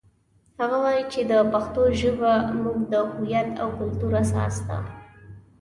هغه 0.59 0.77
وایي 0.83 1.03
چې 1.13 1.21
د 1.31 1.33
پښتو 1.53 1.81
ژبه 1.99 2.31
زموږ 2.49 2.79
د 2.91 2.93
هویت 3.11 3.49
او 3.61 3.67
کلتور 3.79 4.11
اساس 4.23 4.55
ده 4.67 4.77